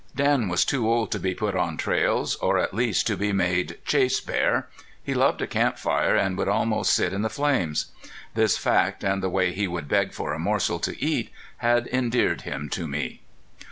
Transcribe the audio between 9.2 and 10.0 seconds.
the way he would